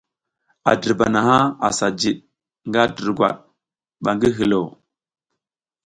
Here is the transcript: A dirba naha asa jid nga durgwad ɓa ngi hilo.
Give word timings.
A 0.69 0.71
dirba 0.81 1.05
naha 1.13 1.37
asa 1.67 1.87
jid 1.99 2.17
nga 2.67 2.81
durgwad 2.95 3.35
ɓa 4.03 4.09
ngi 4.15 4.29
hilo. 4.37 4.61